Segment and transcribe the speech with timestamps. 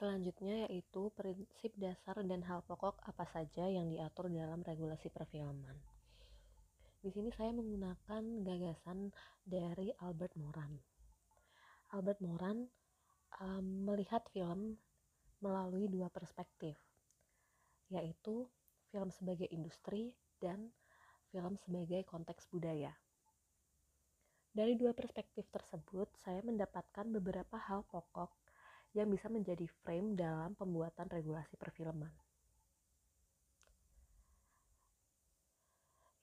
[0.00, 5.76] Selanjutnya yaitu prinsip dasar dan hal pokok apa saja yang diatur dalam regulasi perfilman.
[7.04, 9.12] Di sini saya menggunakan gagasan
[9.44, 10.72] dari Albert Moran.
[11.92, 12.64] Albert Moran
[13.44, 14.80] um, melihat film
[15.44, 16.80] melalui dua perspektif,
[17.92, 18.48] yaitu
[18.88, 20.72] film sebagai industri dan
[21.28, 22.96] film sebagai konteks budaya.
[24.48, 28.39] Dari dua perspektif tersebut, saya mendapatkan beberapa hal pokok
[28.94, 32.10] yang bisa menjadi frame dalam pembuatan regulasi perfilman.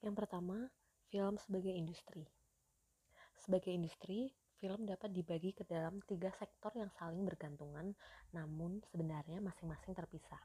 [0.04, 0.68] Yang pertama,
[1.08, 2.28] film sebagai industri.
[3.40, 7.96] Sebagai industri, film dapat dibagi ke dalam tiga sektor yang saling bergantungan,
[8.34, 10.42] namun sebenarnya masing-masing terpisah.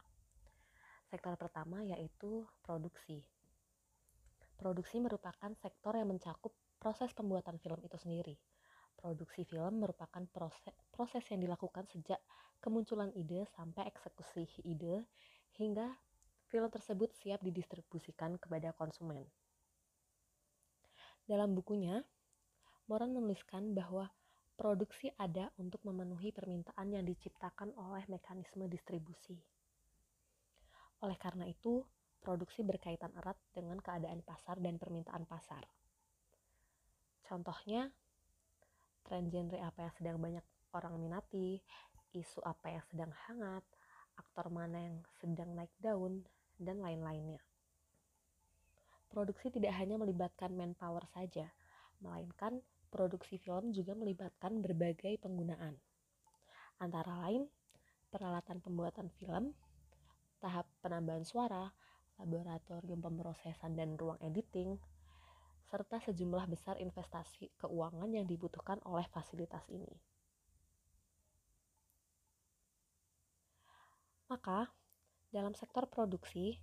[1.12, 3.22] Sektor pertama yaitu produksi.
[4.58, 8.38] Produksi merupakan sektor yang mencakup proses pembuatan film itu sendiri,
[9.04, 12.24] Produksi film merupakan proses, proses yang dilakukan sejak
[12.64, 15.04] kemunculan ide sampai eksekusi ide
[15.60, 15.92] hingga
[16.48, 19.28] film tersebut siap didistribusikan kepada konsumen.
[21.28, 22.00] Dalam bukunya,
[22.88, 24.12] Moran menuliskan bahwa
[24.60, 29.40] produksi ada untuk memenuhi permintaan yang diciptakan oleh mekanisme distribusi.
[31.04, 31.84] Oleh karena itu,
[32.20, 35.64] produksi berkaitan erat dengan keadaan pasar dan permintaan pasar.
[37.24, 37.88] Contohnya,
[39.04, 41.62] tren genre apa yang sedang banyak orang minati,
[42.16, 43.64] isu apa yang sedang hangat,
[44.18, 46.26] aktor mana yang sedang naik daun,
[46.58, 47.42] dan lain-lainnya.
[49.10, 51.54] Produksi tidak hanya melibatkan manpower saja,
[52.02, 55.78] melainkan produksi film juga melibatkan berbagai penggunaan.
[56.82, 57.46] Antara lain,
[58.10, 59.54] peralatan pembuatan film,
[60.42, 61.70] tahap penambahan suara,
[62.22, 64.78] laboratorium pemrosesan dan ruang editing,
[65.74, 69.90] serta sejumlah besar investasi keuangan yang dibutuhkan oleh fasilitas ini.
[74.30, 74.70] Maka,
[75.34, 76.62] dalam sektor produksi,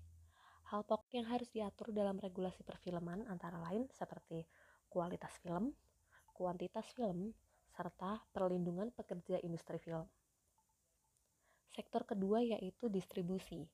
[0.71, 4.47] hal pokok yang harus diatur dalam regulasi perfilman antara lain seperti
[4.87, 5.75] kualitas film,
[6.31, 7.35] kuantitas film,
[7.75, 10.07] serta perlindungan pekerja industri film.
[11.75, 13.67] Sektor kedua yaitu distribusi.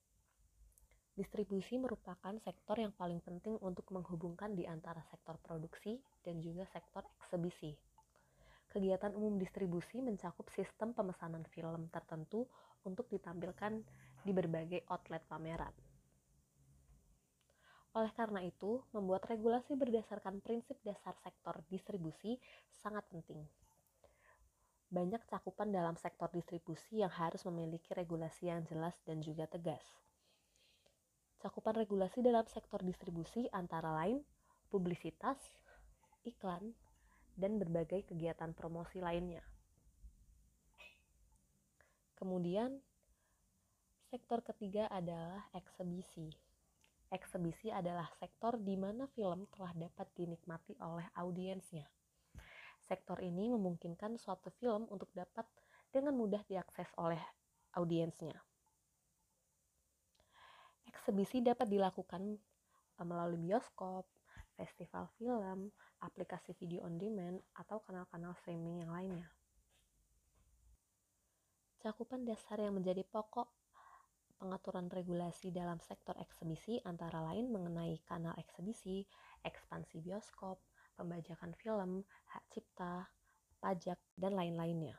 [1.17, 7.09] Distribusi merupakan sektor yang paling penting untuk menghubungkan di antara sektor produksi dan juga sektor
[7.25, 7.73] eksebisi.
[8.69, 12.45] Kegiatan umum distribusi mencakup sistem pemesanan film tertentu
[12.85, 13.81] untuk ditampilkan
[14.29, 15.73] di berbagai outlet pameran.
[17.97, 22.37] Oleh karena itu, membuat regulasi berdasarkan prinsip dasar sektor distribusi
[22.69, 23.41] sangat penting.
[24.93, 29.81] Banyak cakupan dalam sektor distribusi yang harus memiliki regulasi yang jelas dan juga tegas
[31.47, 34.19] Cakupan regulasi dalam sektor distribusi antara lain
[34.67, 35.39] publisitas,
[36.27, 36.75] iklan,
[37.39, 39.47] dan berbagai kegiatan promosi lainnya.
[42.19, 42.83] Kemudian,
[44.11, 46.35] sektor ketiga adalah eksebisi.
[47.15, 51.87] Eksebisi adalah sektor di mana film telah dapat dinikmati oleh audiensnya.
[52.91, 55.47] Sektor ini memungkinkan suatu film untuk dapat
[55.95, 57.23] dengan mudah diakses oleh
[57.79, 58.35] audiensnya.
[61.07, 62.35] Eksebisi dapat dilakukan
[62.99, 64.11] eh, melalui bioskop,
[64.59, 65.71] festival film,
[66.03, 69.31] aplikasi video on demand, atau kanal-kanal streaming yang lainnya.
[71.79, 73.47] Cakupan dasar yang menjadi pokok
[74.43, 79.07] pengaturan regulasi dalam sektor eksebisi antara lain mengenai kanal eksebisi,
[79.47, 80.59] ekspansi bioskop,
[80.99, 82.03] pembajakan film,
[82.35, 83.07] hak cipta,
[83.63, 84.99] pajak, dan lain-lainnya.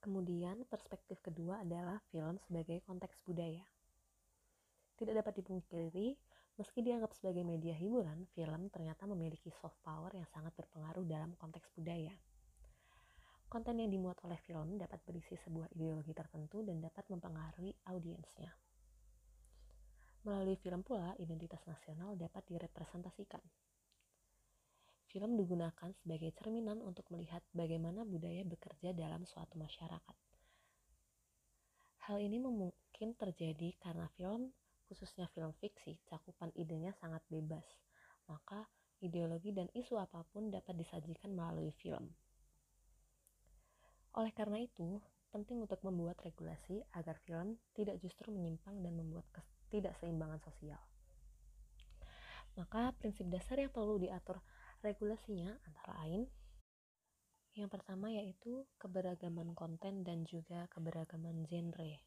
[0.00, 3.68] Kemudian, perspektif kedua adalah film sebagai konteks budaya.
[5.00, 6.12] Tidak dapat dipungkiri,
[6.60, 11.72] meski dianggap sebagai media hiburan, film ternyata memiliki soft power yang sangat berpengaruh dalam konteks
[11.72, 12.12] budaya.
[13.48, 18.52] Konten yang dimuat oleh film dapat berisi sebuah ideologi tertentu dan dapat mempengaruhi audiensnya.
[20.28, 23.40] Melalui film pula, identitas nasional dapat direpresentasikan.
[25.08, 30.16] Film digunakan sebagai cerminan untuk melihat bagaimana budaya bekerja dalam suatu masyarakat.
[32.04, 34.52] Hal ini mungkin terjadi karena film
[34.90, 37.62] khususnya film fiksi, cakupan idenya sangat bebas.
[38.26, 38.66] Maka,
[38.98, 42.10] ideologi dan isu apa pun dapat disajikan melalui film.
[44.18, 44.98] Oleh karena itu,
[45.30, 50.82] penting untuk membuat regulasi agar film tidak justru menyimpang dan membuat ketidakseimbangan sosial.
[52.58, 54.42] Maka, prinsip dasar yang perlu diatur
[54.82, 56.26] regulasinya antara lain
[57.58, 61.98] yang pertama yaitu keberagaman konten dan juga keberagaman genre.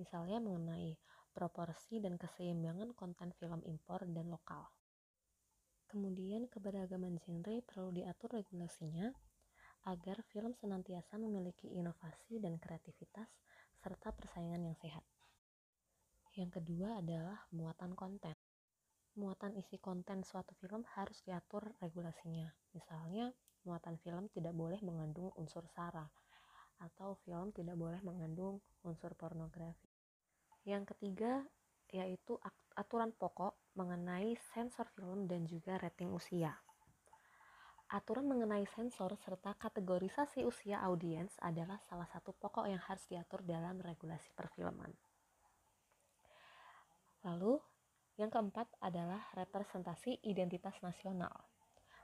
[0.00, 0.96] Misalnya mengenai
[1.38, 4.66] proporsi dan keseimbangan konten film impor dan lokal.
[5.86, 9.14] Kemudian keberagaman genre perlu diatur regulasinya
[9.86, 13.30] agar film senantiasa memiliki inovasi dan kreativitas
[13.78, 15.06] serta persaingan yang sehat.
[16.34, 18.34] Yang kedua adalah muatan konten.
[19.14, 22.50] Muatan isi konten suatu film harus diatur regulasinya.
[22.74, 23.30] Misalnya,
[23.62, 26.06] muatan film tidak boleh mengandung unsur sara
[26.78, 29.87] atau film tidak boleh mengandung unsur pornografi.
[30.68, 31.48] Yang ketiga
[31.88, 32.36] yaitu
[32.76, 36.52] aturan pokok mengenai sensor film dan juga rating usia.
[37.88, 43.80] Aturan mengenai sensor serta kategorisasi usia audiens adalah salah satu pokok yang harus diatur dalam
[43.80, 44.92] regulasi perfilman.
[47.24, 47.56] Lalu,
[48.20, 51.32] yang keempat adalah representasi identitas nasional.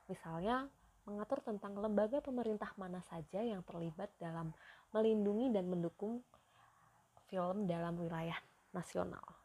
[0.09, 0.73] Misalnya,
[1.05, 4.57] mengatur tentang lembaga pemerintah mana saja yang terlibat dalam
[4.97, 6.25] melindungi dan mendukung
[7.29, 8.41] film dalam wilayah
[8.75, 9.44] nasional.